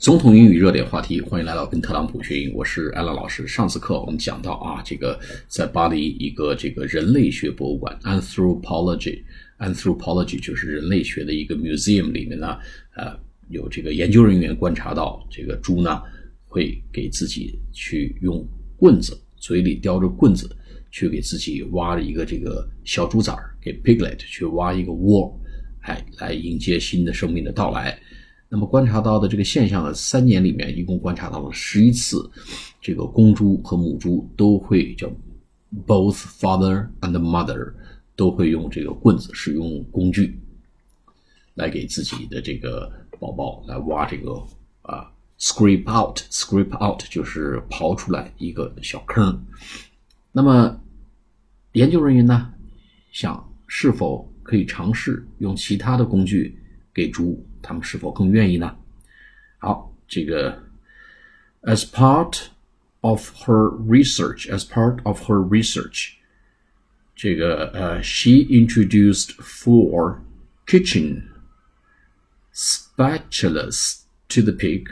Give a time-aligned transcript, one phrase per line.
[0.00, 3.46] 总统英语热点话题，欢迎来到跟特朗普学英语，我是艾伦老师。
[3.46, 12.56] 上次课我们讲到啊，这个在巴黎一个这个人类学博物馆 （anthropology），anthropology 就是人类学的一个 museum 里面呢，
[12.96, 13.14] 呃，
[13.50, 16.00] 有这个研究人员观察到，这个猪呢
[16.46, 18.42] 会给自己去用
[18.78, 20.48] 棍子，嘴里叼着棍子
[20.90, 25.38] 去给自己挖一个这个小猪崽儿，给 piglet 去挖一个窝，
[25.82, 28.00] 哎，来迎接新的生命的到来。
[28.52, 32.28] 那么观察到的这个现象呢，三年里面一共观察到了十一次，
[32.80, 35.08] 这个公猪和母猪都会叫
[35.86, 37.72] both father and mother
[38.16, 40.36] 都会用这个棍子，使用工具
[41.54, 44.32] 来给自己的这个宝宝来挖这个
[44.82, 49.46] 啊 scrape out scrape out 就是刨出来一个小坑。
[50.32, 50.76] 那么
[51.72, 52.52] 研究人员呢
[53.12, 56.59] 想是否可以尝试用其他的工具
[56.93, 57.45] 给猪？
[57.61, 58.77] 他们是否更愿意呢？
[59.57, 60.63] 好，这个
[61.63, 62.47] as part
[63.01, 66.13] of her research, as part of her research，
[67.15, 70.19] 这个呃，she introduced four
[70.67, 71.23] kitchen
[72.53, 74.89] spatulas to the pig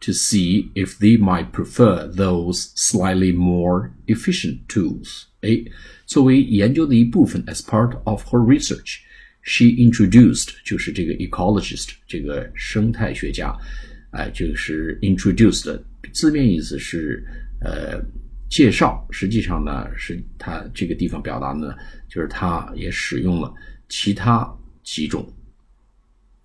[0.00, 5.24] to see if they might prefer those slightly more efficient tools.
[5.40, 5.64] 哎，
[6.06, 9.02] 作为研究的一部分，as part of her research。
[9.43, 13.53] She introduced 就是这个 ecologist 这个生态学家，
[14.11, 15.77] 哎，就是 introduced
[16.13, 17.25] 字面意思是
[17.59, 18.01] 呃
[18.49, 21.75] 介绍，实际上呢是他这个地方表达呢，
[22.07, 23.53] 就是他也使用了
[23.89, 24.47] 其他
[24.81, 25.31] 几种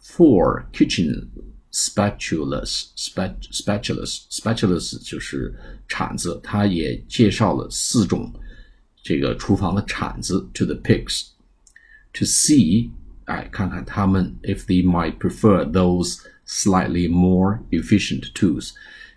[0.03, 1.25] four kitchen
[1.71, 5.55] spatulas spat spatulas spatulas 就是
[5.87, 8.33] 铲子，他也介绍了四种
[9.03, 11.29] 这个厨房的铲子 to the pigs。
[12.18, 12.92] to see，
[13.26, 18.72] 哎，看看他们 if they might prefer those slightly more efficient tools，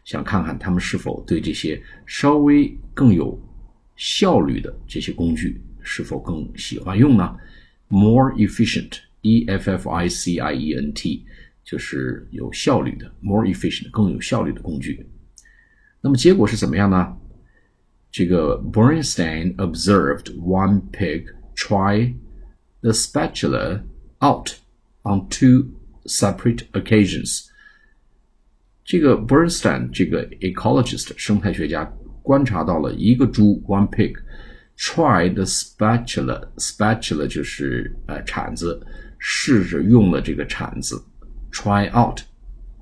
[0.05, 3.41] 想看看他们是否对这些稍微更有
[3.97, 7.37] 效率的这些工具是否更喜欢用呢？
[7.89, 11.25] More efficient，e f f i c i e n t，
[11.65, 15.09] 就是有效率的，more efficient 更有效率的工具。
[16.01, 17.17] 那么结果是怎么样呢？
[18.11, 22.15] 这个 Bernstein observed one pig try
[22.83, 23.83] the spatula
[24.21, 24.57] out
[25.03, 25.69] on two
[26.05, 27.47] separate occasions。
[28.85, 31.85] 这个 Bernstein 这个 ecologist 生态学家
[32.23, 34.15] 观察到了一个猪 one pig
[34.79, 38.81] try the spatula spatula 就是呃铲子，
[39.19, 41.03] 试着用了这个铲子
[41.51, 42.21] try out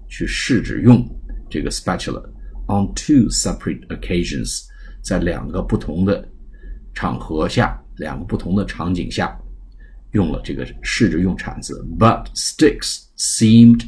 [0.08, 1.08] 去试着用
[1.48, 2.20] 这个 spatula
[2.66, 4.64] on two separate occasions
[5.02, 6.26] 在两个不同的
[6.94, 9.38] 场合下，两个不同的场景下。
[10.11, 13.81] 用了这个试着用铲子，but sticks seemed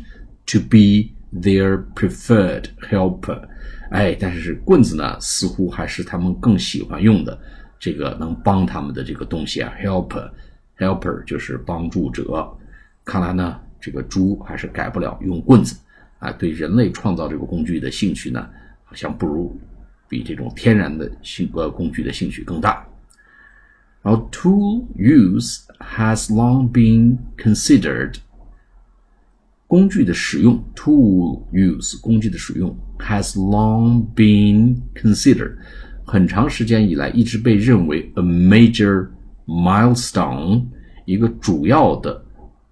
[0.46, 1.10] to be
[1.42, 3.42] their preferred helper。
[3.90, 7.38] 哎，但是棍子呢，似乎还是他们更喜欢用的
[7.80, 12.50] 这个能帮他们的这个东西啊，helper，helper 就是帮助者。
[13.04, 15.76] 看来呢，这个猪还是改不了用棍子
[16.20, 18.48] 啊，对人类创造这个工具的兴趣呢，
[18.84, 19.60] 好像不如
[20.08, 22.86] 比这种天然的性呃工具的兴趣更大。
[24.03, 28.15] 然后 tool use has long been considered
[29.67, 35.57] 工具的使用 tool use 工具的使用 has long been considered
[36.05, 39.09] 很长时间以来一直被认为 a major
[39.47, 40.67] milestone
[41.05, 42.25] 一个主要的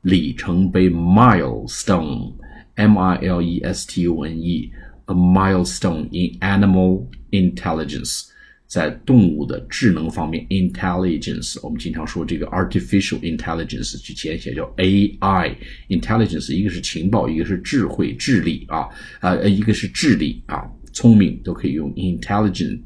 [0.03, 2.33] 里程碑 milestone
[2.77, 4.71] m i l e s t o n e
[5.07, 8.29] a milestone in animal intelligence
[8.70, 18.88] 在动物的智能方面，intelligence，我们经常说这个 artificial intelligence，去简写叫 AI，intelligence，一个是情报，一个是智慧、智力啊，
[19.22, 22.84] 啊，一个是智力啊，聪明都可以用 intelligent，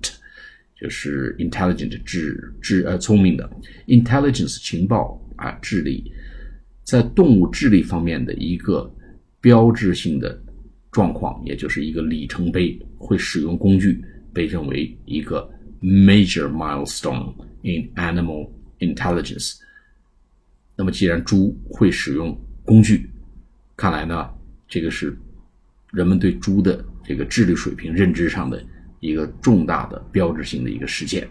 [0.80, 3.52] 就是 intelligent 智智呃聪明的
[3.88, 6.10] intelligence 情报啊智力，
[6.86, 8.90] 在动物智力方面的一个
[9.42, 10.42] 标志性的
[10.94, 14.02] 状况，也就是一个里程碑，会使用工具，
[14.34, 15.50] 被认为一个。
[15.84, 18.50] Major milestone in animal
[18.80, 19.60] intelligence。
[20.76, 23.10] 那么，既然猪会使用工具，
[23.76, 24.30] 看来呢，
[24.68, 25.16] 这个是
[25.92, 28.64] 人们对猪的这个智力水平认知上的
[29.02, 31.28] 一个重大的标志性的一个事件。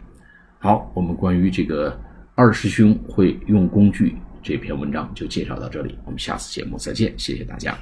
[0.58, 1.98] 好，我们关于这个
[2.34, 7.76] 二师兄会用工具这篇文章就介绍到这里，我们下次节目再见，谢谢大家。